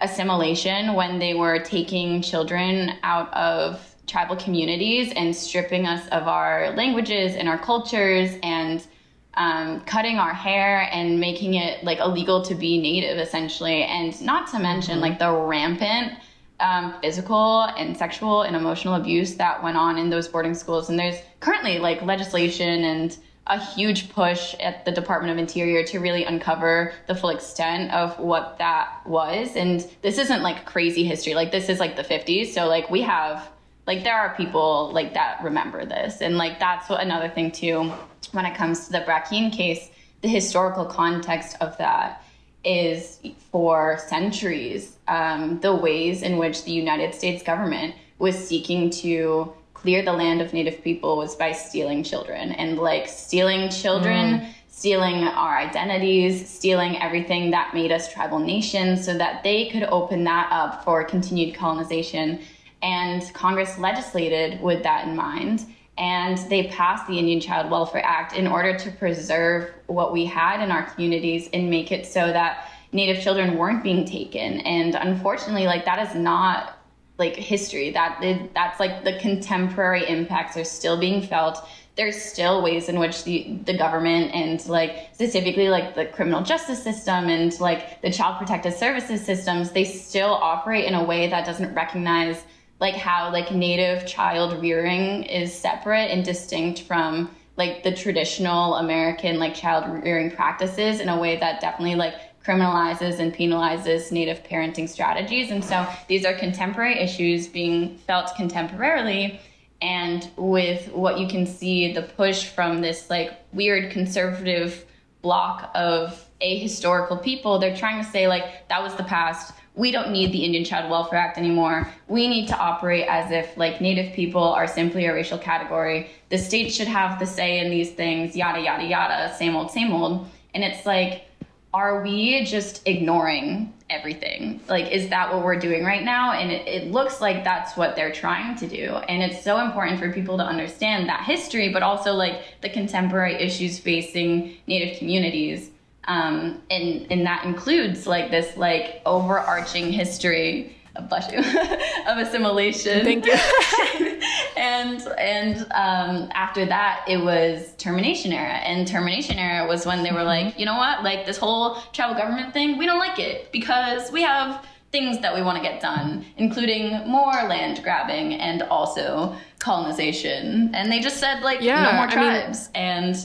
[0.00, 6.70] assimilation when they were taking children out of tribal communities and stripping us of our
[6.72, 8.86] languages and our cultures and
[9.34, 14.50] um, cutting our hair and making it like illegal to be native essentially and not
[14.50, 15.02] to mention mm-hmm.
[15.02, 16.14] like the rampant
[16.58, 20.98] um, physical and sexual and emotional abuse that went on in those boarding schools and
[20.98, 23.18] there's currently like legislation and
[23.50, 28.16] a huge push at the Department of Interior to really uncover the full extent of
[28.20, 29.56] what that was.
[29.56, 31.34] And this isn't like crazy history.
[31.34, 32.54] Like this is like the 50s.
[32.54, 33.50] So like we have
[33.88, 36.22] like there are people like that remember this.
[36.22, 37.92] And like that's what another thing too
[38.30, 39.90] when it comes to the Brackeen case,
[40.22, 42.22] the historical context of that
[42.62, 43.18] is
[43.50, 50.02] for centuries um, the ways in which the United States government was seeking to clear
[50.04, 52.52] the land of native people was by stealing children.
[52.52, 54.54] And like stealing children mm.
[54.68, 60.24] stealing our identities stealing everything that made us tribal nations so that they could open
[60.24, 62.40] that up for continued colonization.
[62.82, 65.66] And congress legislated with that in mind.
[65.98, 70.62] And they passed the indian child welfare act in order to preserve what we had
[70.62, 74.60] in our communities and make it so that native children weren't being taken.
[74.60, 76.79] And unfortunately like that is not
[77.20, 78.18] like history that
[78.54, 81.58] that's like the contemporary impacts are still being felt.
[81.96, 86.82] There's still ways in which the the government and like specifically like the criminal justice
[86.82, 91.44] system and like the child protective services systems they still operate in a way that
[91.44, 92.42] doesn't recognize
[92.80, 99.38] like how like native child rearing is separate and distinct from like the traditional american
[99.38, 104.88] like child rearing practices in a way that definitely like criminalizes and penalizes native parenting
[104.88, 105.50] strategies.
[105.50, 109.38] And so these are contemporary issues being felt contemporarily.
[109.82, 114.84] And with what you can see, the push from this like weird conservative
[115.22, 119.54] block of ahistorical people, they're trying to say, like, that was the past.
[119.74, 121.88] We don't need the Indian Child Welfare Act anymore.
[122.08, 126.10] We need to operate as if like Native people are simply a racial category.
[126.30, 129.92] The state should have the say in these things, yada, yada, yada, same old, same
[129.92, 130.28] old.
[130.54, 131.26] And it's like,
[131.72, 134.60] are we just ignoring everything?
[134.68, 136.32] Like, is that what we're doing right now?
[136.32, 138.94] And it, it, looks like that's what they're trying to do.
[139.08, 143.34] And it's so important for people to understand that history, but also like the contemporary
[143.34, 145.70] issues facing Native communities.
[146.04, 150.76] Um, and and that includes like this like overarching history
[151.08, 153.04] bless you of assimilation.
[153.04, 153.32] Thank you.
[154.56, 158.54] and and um, after that it was termination era.
[158.64, 161.02] And termination era was when they were like you know what?
[161.04, 165.32] Like this whole tribal government thing we don't like it because we have things that
[165.32, 170.74] we want to get done including more land grabbing and also colonization.
[170.74, 172.70] And they just said like Yeah, no more I mean- tribes.
[172.74, 173.16] And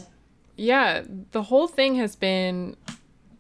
[0.58, 2.76] yeah, the whole thing has been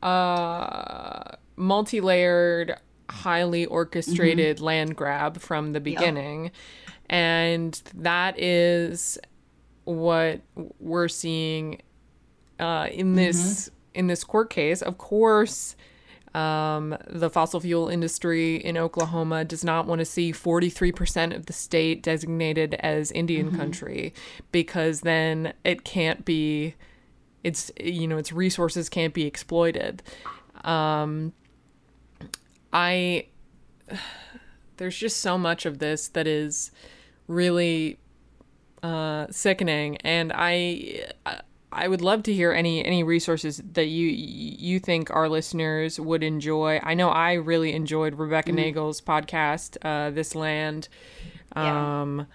[0.01, 2.76] uh multi-layered,
[3.16, 6.51] highly orchestrated land grab from the beginning.
[7.09, 9.18] And that is
[9.86, 10.41] what
[10.80, 11.82] we're seeing
[12.59, 14.82] uh, in this in this court case.
[14.82, 15.76] Of course,
[16.34, 21.53] um, the fossil fuel industry in Oklahoma does not want to see 43% of the
[21.53, 24.13] state designated as Indian country
[24.51, 26.76] because then it can't be
[27.45, 30.03] its you know its resources can't be exploited.
[30.63, 31.32] Um,
[32.76, 33.28] I
[34.78, 36.71] there's just so much of this that is
[37.28, 37.97] really
[38.84, 41.05] uh, sickening, and I
[41.71, 46.23] I would love to hear any any resources that you you think our listeners would
[46.23, 46.80] enjoy.
[46.84, 50.88] I know I really enjoyed Rebecca Nagle's podcast, uh, This Land.
[51.55, 52.01] Yeah.
[52.01, 52.28] Um,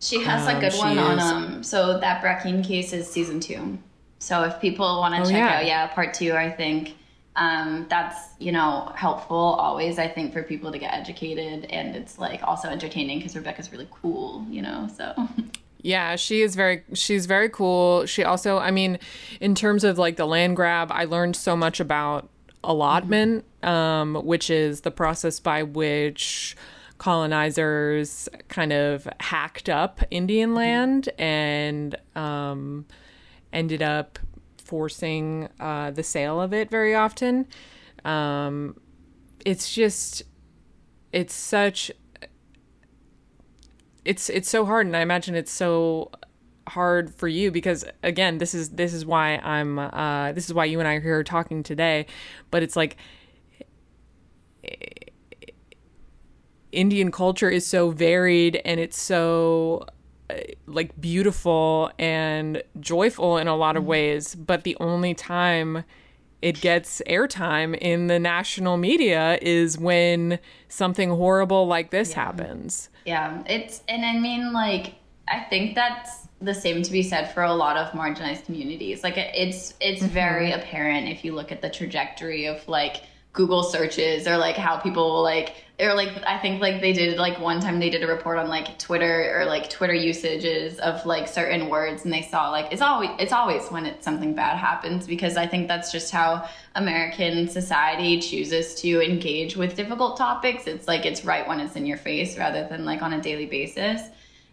[0.00, 3.78] She has Um, a good one on um so that Brackeen case is season two.
[4.18, 5.58] So if people want to Oh, check yeah.
[5.58, 6.96] out yeah, part two, I think
[7.36, 12.18] um that's, you know, helpful always I think for people to get educated and it's
[12.18, 14.88] like also entertaining because Rebecca's really cool, you know.
[14.96, 15.14] So
[15.82, 18.06] Yeah, she is very she's very cool.
[18.06, 18.98] She also, I mean,
[19.40, 22.28] in terms of like the land grab, I learned so much about
[22.62, 26.56] allotment, um, which is the process by which
[26.98, 32.84] colonizers kind of hacked up Indian land and um,
[33.52, 34.18] ended up
[34.70, 37.48] forcing uh, the sale of it very often.
[38.04, 38.80] Um,
[39.44, 40.22] it's just
[41.12, 41.90] it's such
[44.04, 46.10] it's it's so hard and i imagine it's so
[46.68, 50.64] hard for you because again this is this is why i'm uh this is why
[50.64, 52.06] you and i are here talking today
[52.50, 52.96] but it's like
[56.70, 59.84] indian culture is so varied and it's so
[60.30, 63.90] Uh, like beautiful and joyful in a lot of mm-hmm.
[63.90, 65.84] ways but the only time
[66.42, 72.88] it gets airtime in the national media is when something horrible like this happens.
[73.04, 74.94] Yeah, it's and I mean like
[75.28, 79.02] I think that's the same to be said for a lot of marginalized communities.
[79.02, 80.12] Like it- it's it's mm-hmm.
[80.12, 83.02] very apparent if you look at the trajectory of like
[83.32, 87.38] Google searches or like how people like or like I think like they did like
[87.40, 91.26] one time they did a report on like Twitter or like Twitter usages of like
[91.26, 95.06] certain words and they saw like it's always it's always when it's something bad happens
[95.06, 100.66] because I think that's just how American society chooses to engage with difficult topics.
[100.66, 103.46] It's like it's right when it's in your face rather than like on a daily
[103.46, 104.02] basis.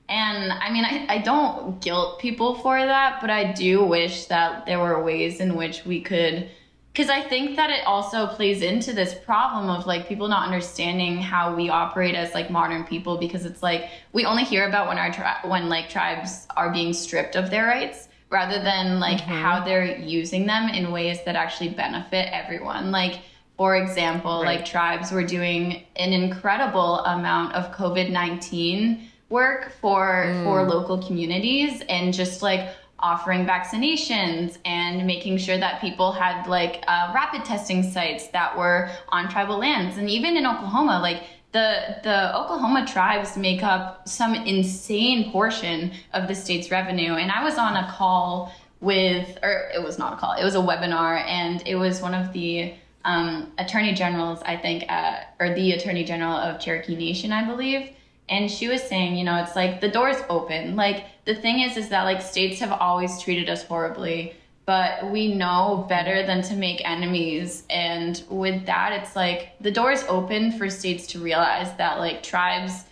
[0.10, 4.66] And I mean, I, I don't guilt people for that, but I do wish that
[4.66, 6.50] there were ways in which we could,
[6.98, 11.20] because I think that it also plays into this problem of like people not understanding
[11.20, 14.98] how we operate as like modern people, because it's like we only hear about when
[14.98, 19.32] our tri- when like tribes are being stripped of their rights rather than like mm-hmm.
[19.32, 22.89] how they're using them in ways that actually benefit everyone.
[22.89, 23.20] Like,
[23.58, 24.58] for example, Right.
[24.58, 30.70] like tribes were doing an incredible amount of COVID 19 work for for mm.
[30.70, 32.70] local communities and just like
[33.00, 38.89] offering vaccinations and making sure that people had like uh, rapid testing sites that were
[39.10, 39.98] on tribal lands.
[39.98, 46.28] And even in oklahoma like the the oklahoma tribes make up some insane portion of
[46.28, 47.14] the state's revenue.
[47.14, 50.56] And i was on a call with or it was not a call it was
[50.56, 52.74] a webinar and it was one of the
[53.06, 57.89] um, attorney generals i think uh, or the attorney general of cherokee nation i believe
[58.30, 60.76] and she was saying you know it's like the door's open.
[60.76, 64.36] Like the thing is is that like states have always treated us horribly
[64.68, 67.64] but we know better than to make enemies.
[67.70, 72.84] And with that it's like the door's open for states to realize that like tribes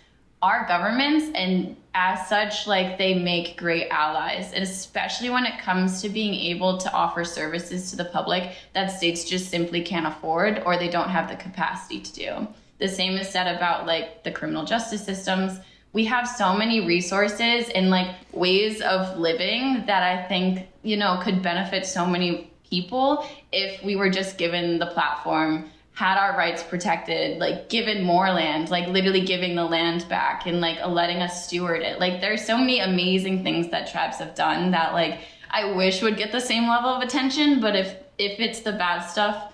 [0.41, 4.53] are governments and as such like they make great allies.
[4.53, 8.87] And especially when it comes to being able to offer services to the public that
[8.87, 12.47] states just simply can't afford or they don't have the capacity to do
[12.79, 15.59] the same is said about like the criminal justice systems
[15.93, 21.19] we have so many resources and like ways of living that i think you know
[21.23, 26.61] could benefit so many people if we were just given the platform had our rights
[26.61, 31.45] protected, like given more land, like literally giving the land back and like letting us
[31.45, 31.99] steward it.
[31.99, 35.19] Like there's so many amazing things that tribes have done that like
[35.49, 38.99] I wish would get the same level of attention, but if if it's the bad
[39.05, 39.53] stuff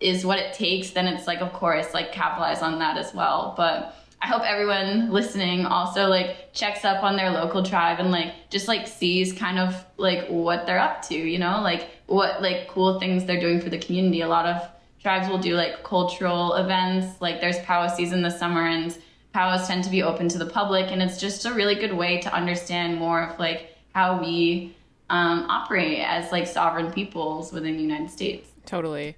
[0.00, 3.54] is what it takes, then it's like, of course, like capitalize on that as well.
[3.56, 8.50] But I hope everyone listening also like checks up on their local tribe and like
[8.50, 12.68] just like sees kind of like what they're up to, you know, like what like
[12.68, 14.22] cool things they're doing for the community.
[14.22, 14.68] A lot of
[15.00, 18.96] tribes will do like cultural events, like there's powwow season this summer and
[19.32, 22.20] powwows tend to be open to the public and it's just a really good way
[22.20, 24.74] to understand more of like how we
[25.10, 28.48] um, operate as like sovereign peoples within the United States.
[28.66, 29.16] Totally.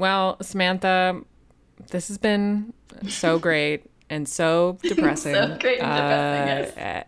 [0.00, 1.20] Well, Samantha,
[1.90, 2.72] this has been
[3.06, 5.34] so great and so depressing.
[5.34, 7.04] so great and depressing.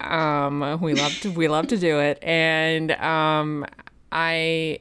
[0.00, 3.66] Uh, um, we love to we love to do it, and um,
[4.10, 4.80] I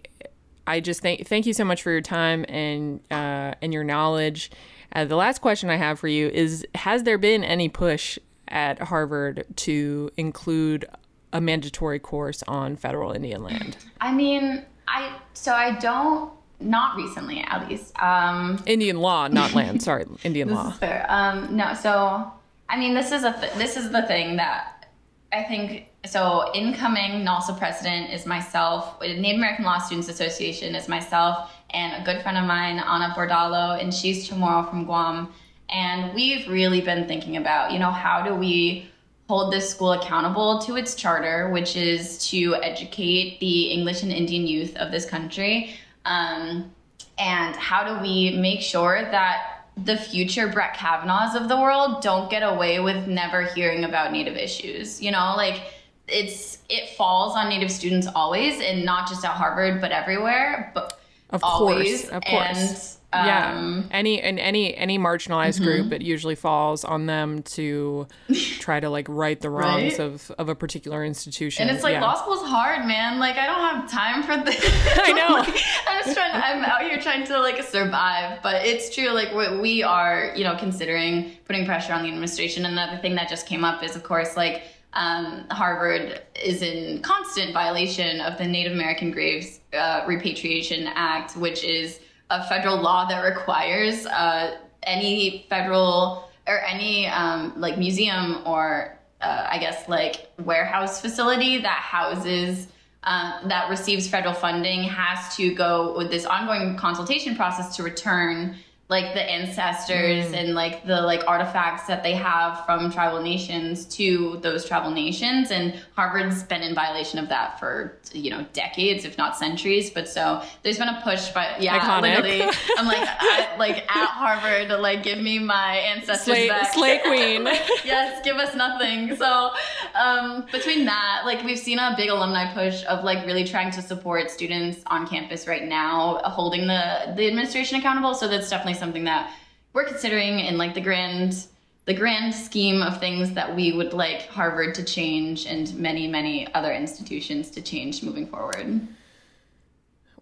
[0.66, 4.50] I just thank thank you so much for your time and uh, and your knowledge.
[4.94, 8.18] Uh, the last question I have for you is: Has there been any push
[8.48, 10.86] at Harvard to include
[11.34, 13.76] a mandatory course on federal Indian land?
[14.00, 17.98] I mean, I so I don't not recently at least.
[18.02, 19.82] Um, Indian law, not land.
[19.82, 20.72] Sorry, Indian law.
[20.72, 21.06] fair.
[21.10, 22.32] Um, no, so
[22.70, 24.88] I mean, this is a th- this is the thing that
[25.32, 25.88] I think.
[26.06, 29.02] So incoming NALSA president is myself.
[29.02, 33.82] Native American Law Students Association is myself and a good friend of mine, anna Bordalo,
[33.82, 35.34] and she's Chamorro from Guam.
[35.70, 38.88] And we've really been thinking about, you know, how do we
[39.28, 44.46] hold this school accountable to its charter, which is to educate the English and Indian
[44.46, 45.74] youth of this country.
[46.06, 46.72] Um,
[47.18, 52.30] and how do we make sure that the future Brett Kavanaughs of the world don't
[52.30, 55.02] get away with never hearing about Native issues?
[55.02, 55.62] You know, like
[56.08, 60.72] it's it falls on Native students always, and not just at Harvard, but everywhere.
[60.74, 61.00] But
[61.32, 62.02] Of always.
[62.02, 62.58] course, of course.
[62.58, 62.95] And,
[63.26, 68.08] yeah, um, any and any any marginalized group, it usually falls on them to
[68.60, 70.00] try to like right the wrongs Right?
[70.00, 71.68] of of a particular institution.
[71.68, 72.02] And it's like yeah.
[72.02, 73.20] law school's hard, man.
[73.20, 74.60] Like I don't have time for this.
[75.00, 75.36] I know.
[75.36, 75.48] Like,
[75.88, 76.32] I'm just trying.
[76.34, 78.40] I'm out here trying to like survive.
[78.42, 79.12] But it's true.
[79.12, 82.66] Like we, we are, you know, considering putting pressure on the administration.
[82.66, 84.64] Another thing that just came up is, of course, like
[84.94, 91.64] um, Harvard is in constant violation of the Native American Graves uh, Repatriation Act, which
[91.64, 92.00] is
[92.30, 99.48] a federal law that requires uh, any federal or any um, like museum or uh,
[99.50, 102.68] I guess like warehouse facility that houses
[103.04, 108.56] um, that receives federal funding has to go with this ongoing consultation process to return
[108.88, 114.38] like the ancestors and like the like artifacts that they have from tribal nations to
[114.42, 119.18] those tribal nations and harvard's been in violation of that for you know decades if
[119.18, 122.02] not centuries but so there's been a push by yeah Iconic.
[122.02, 122.42] literally
[122.78, 127.46] i'm like I, like at harvard like give me my ancestors Slay, back slay queen.
[127.86, 129.16] yes, give us nothing.
[129.16, 129.52] So
[129.94, 133.82] um, between that, like we've seen a big alumni push of like really trying to
[133.82, 138.14] support students on campus right now, holding the the administration accountable.
[138.14, 139.34] So that's definitely something that
[139.74, 141.48] we're considering in like the grand
[141.86, 146.52] the grand scheme of things that we would like Harvard to change and many many
[146.54, 148.88] other institutions to change moving forward.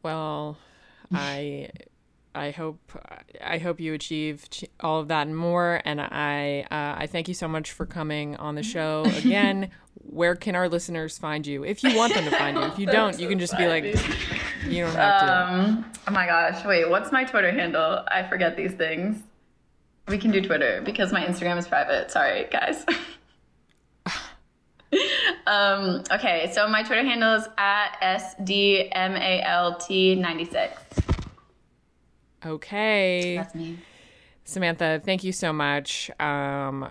[0.01, 0.57] Well,
[1.13, 1.69] I
[2.35, 2.79] I hope
[3.43, 4.45] I hope you achieve
[4.79, 5.81] all of that and more.
[5.85, 9.69] And I uh, I thank you so much for coming on the show again.
[10.03, 11.63] Where can our listeners find you?
[11.63, 13.83] If you want them to find you, if you don't, you can just be like,
[13.83, 15.53] you don't have to.
[15.53, 18.03] Um, oh my gosh, wait, what's my Twitter handle?
[18.09, 19.21] I forget these things.
[20.07, 22.11] We can do Twitter because my Instagram is private.
[22.11, 22.85] Sorry, guys.
[25.47, 27.97] um, okay, so my Twitter handle is at
[28.37, 30.71] SDMALT96.
[32.45, 33.77] Okay, That's me.
[34.45, 36.11] Samantha, thank you so much.
[36.19, 36.85] Um,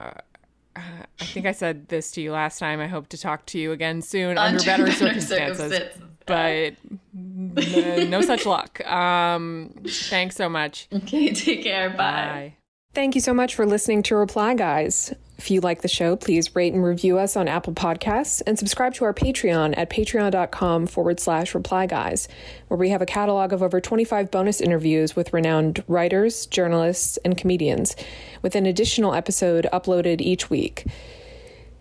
[0.77, 0.81] uh,
[1.21, 2.81] I think I said this to you last time.
[2.81, 5.59] I hope to talk to you again soon under, Under better better circumstances.
[5.73, 6.03] circumstances.
[6.25, 6.75] But
[7.15, 8.81] n- no such luck.
[8.87, 10.89] Um, thanks so much.
[10.93, 11.91] Okay, take care.
[11.91, 11.97] Bye.
[11.97, 12.55] Bye.
[12.95, 15.13] Thank you so much for listening to Reply Guys.
[15.43, 18.95] If you like the show, please rate and review us on Apple Podcasts and subscribe
[18.95, 22.29] to our Patreon at patreon.com forward slash reply guys,
[22.69, 27.37] where we have a catalog of over 25 bonus interviews with renowned writers, journalists, and
[27.37, 27.97] comedians,
[28.41, 30.87] with an additional episode uploaded each week.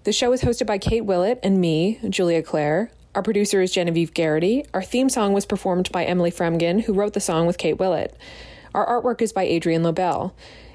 [0.05, 2.89] The show is hosted by Kate Willett and me, Julia Claire.
[3.13, 4.65] Our producer is Genevieve Garrity.
[4.73, 8.17] Our theme song was performed by Emily Fremgen, who wrote the song with Kate Willett.
[8.73, 10.33] Our artwork is by Adrian Lobel.